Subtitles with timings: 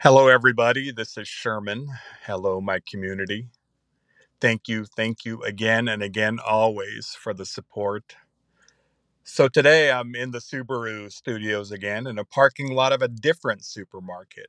[0.00, 0.92] Hello, everybody.
[0.92, 1.88] This is Sherman.
[2.26, 3.48] Hello, my community.
[4.40, 8.16] Thank you, thank you again and again, always for the support.
[9.24, 13.64] So, today I'm in the Subaru studios again in a parking lot of a different
[13.64, 14.48] supermarket.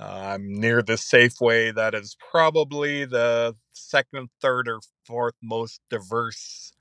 [0.00, 6.72] Uh, I'm near the Safeway that is probably the second, third, or fourth most diverse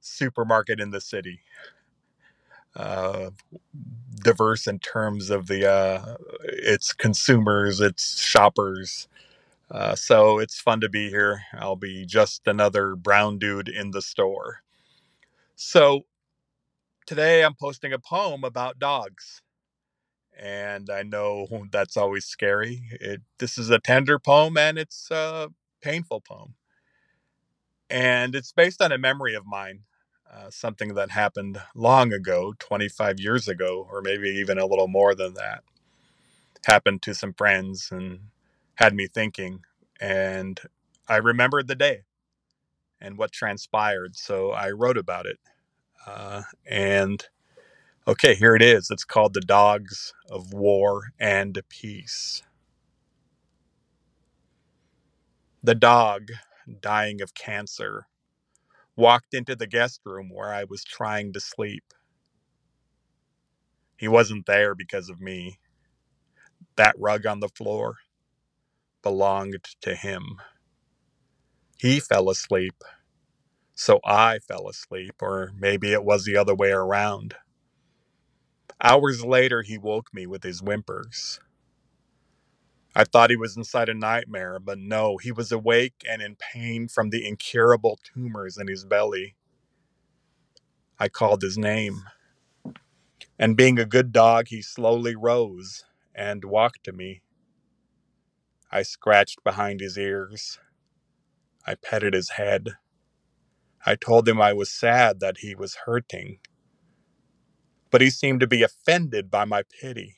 [0.00, 1.40] supermarket in the city.
[2.76, 3.30] Uh,
[4.22, 8.98] diverse in terms of the uh, its consumers, its shoppers,
[9.70, 11.42] Uh, so it's fun to be here.
[11.54, 14.62] I'll be just another brown dude in the store.
[15.56, 16.02] So
[17.06, 19.42] today I'm posting a poem about dogs.
[20.38, 22.82] And I know that's always scary.
[23.00, 25.50] It, this is a tender poem and it's a
[25.82, 26.54] painful poem.
[27.90, 29.80] And it's based on a memory of mine,
[30.32, 35.14] uh, something that happened long ago, 25 years ago, or maybe even a little more
[35.14, 35.64] than that.
[36.66, 38.20] Happened to some friends and
[38.76, 39.60] had me thinking.
[40.00, 40.60] And
[41.08, 42.02] I remembered the day
[43.00, 44.16] and what transpired.
[44.16, 45.38] So I wrote about it.
[46.06, 47.24] Uh, and
[48.08, 48.90] okay, here it is.
[48.90, 52.42] It's called The Dogs of War and Peace.
[55.62, 56.30] The dog,
[56.80, 58.06] dying of cancer,
[58.96, 61.84] walked into the guest room where I was trying to sleep.
[63.98, 65.58] He wasn't there because of me.
[66.76, 67.96] That rug on the floor
[69.02, 70.24] belonged to him.
[71.78, 72.74] He fell asleep,
[73.74, 77.34] so I fell asleep, or maybe it was the other way around.
[78.82, 81.40] Hours later, he woke me with his whimpers.
[82.94, 86.88] I thought he was inside a nightmare, but no, he was awake and in pain
[86.88, 89.36] from the incurable tumors in his belly.
[90.98, 92.02] I called his name,
[93.38, 97.22] and being a good dog, he slowly rose and walked to me.
[98.72, 100.58] I scratched behind his ears.
[101.66, 102.70] I petted his head.
[103.86, 106.40] I told him I was sad that he was hurting,
[107.90, 110.16] but he seemed to be offended by my pity.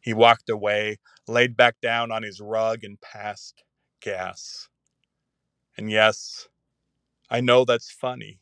[0.00, 3.64] He walked away, laid back down on his rug, and passed
[4.00, 4.68] gas.
[5.76, 6.48] And yes,
[7.30, 8.40] I know that's funny,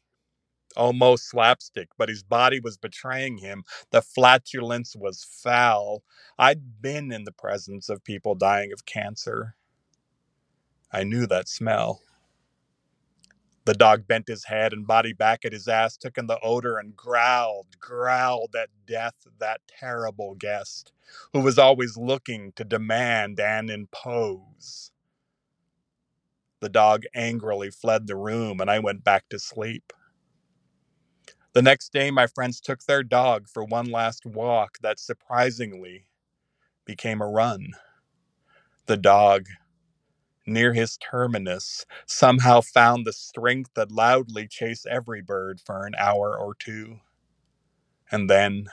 [0.76, 3.64] almost slapstick, but his body was betraying him.
[3.90, 6.04] The flatulence was foul.
[6.38, 9.56] I'd been in the presence of people dying of cancer.
[10.92, 12.02] I knew that smell.
[13.66, 16.78] The dog bent his head and body back at his ass, took in the odor,
[16.78, 20.92] and growled, growled at death, that terrible guest
[21.32, 24.92] who was always looking to demand and impose.
[26.60, 29.92] The dog angrily fled the room, and I went back to sleep.
[31.52, 36.06] The next day, my friends took their dog for one last walk that surprisingly
[36.84, 37.72] became a run.
[38.86, 39.46] The dog,
[40.46, 46.38] near his terminus, somehow found the strength that loudly chase every bird for an hour
[46.38, 46.98] or two.
[48.10, 48.66] And then,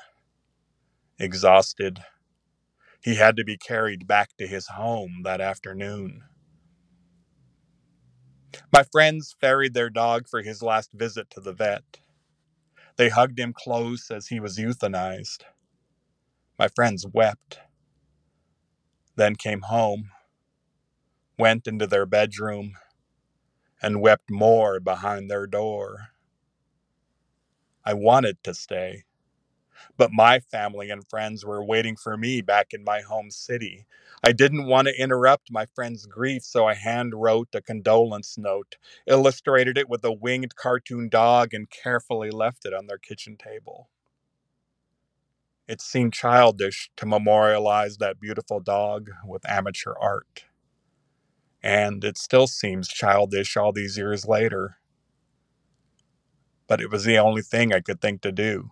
[1.19, 1.99] exhausted,
[3.03, 6.23] he had to be carried back to his home that afternoon.
[8.73, 11.99] My friends ferried their dog for his last visit to the vet.
[12.97, 15.43] They hugged him close as he was euthanized.
[16.59, 17.59] My friends wept,
[19.15, 20.11] then came home,
[21.37, 22.75] went into their bedroom,
[23.81, 26.09] and wept more behind their door.
[27.85, 29.03] I wanted to stay,
[29.97, 33.85] but my family and friends were waiting for me back in my home city.
[34.23, 38.77] I didn't want to interrupt my friend's grief, so I hand wrote a condolence note,
[39.07, 43.89] illustrated it with a winged cartoon dog, and carefully left it on their kitchen table.
[45.67, 50.45] It seemed childish to memorialize that beautiful dog with amateur art.
[51.63, 54.77] And it still seems childish all these years later.
[56.67, 58.71] But it was the only thing I could think to do.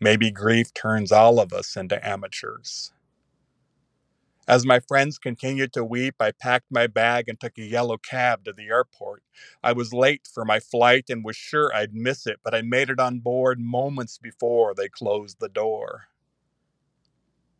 [0.00, 2.92] Maybe grief turns all of us into amateurs.
[4.48, 8.44] As my friends continued to weep, I packed my bag and took a yellow cab
[8.44, 9.22] to the airport.
[9.62, 12.90] I was late for my flight and was sure I'd miss it, but I made
[12.90, 16.08] it on board moments before they closed the door.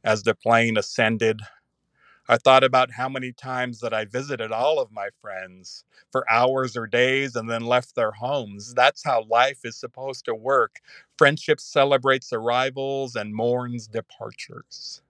[0.04, 1.42] As the plane ascended,
[2.28, 6.76] I thought about how many times that I visited all of my friends for hours
[6.76, 8.74] or days and then left their homes.
[8.74, 10.80] That's how life is supposed to work.
[11.19, 15.02] Friendship celebrates arrivals and mourns departures.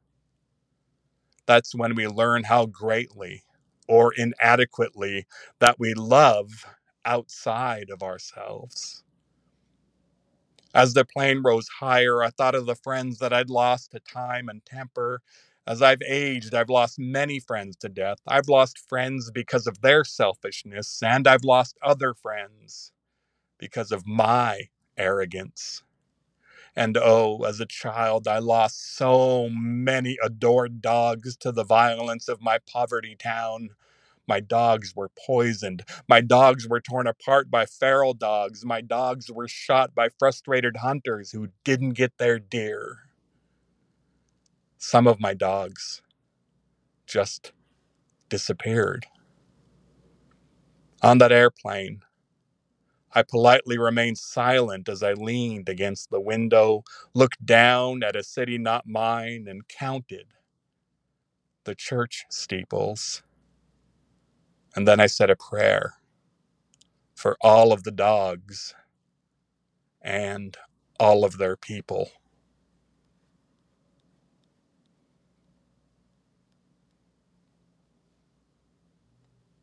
[1.46, 3.44] That's when we learn how greatly
[3.88, 5.26] or inadequately
[5.58, 6.66] that we love
[7.04, 9.02] outside of ourselves.
[10.74, 14.48] As the plane rose higher, I thought of the friends that I'd lost to time
[14.48, 15.20] and temper,
[15.66, 18.18] As I've aged, I've lost many friends to death.
[18.26, 22.92] I've lost friends because of their selfishness, and I've lost other friends
[23.58, 25.82] because of my arrogance.
[26.74, 32.40] And oh, as a child, I lost so many adored dogs to the violence of
[32.40, 33.70] my poverty town.
[34.28, 35.84] My dogs were poisoned.
[36.08, 38.64] My dogs were torn apart by feral dogs.
[38.64, 43.00] My dogs were shot by frustrated hunters who didn't get their deer.
[44.82, 46.02] Some of my dogs
[47.06, 47.52] just
[48.30, 49.06] disappeared.
[51.02, 52.02] On that airplane,
[53.12, 56.84] I politely remained silent as I leaned against the window,
[57.14, 60.28] looked down at a city not mine, and counted
[61.64, 63.22] the church steeples.
[64.76, 65.94] And then I said a prayer
[67.16, 68.74] for all of the dogs
[70.02, 70.56] and
[71.00, 72.10] all of their people.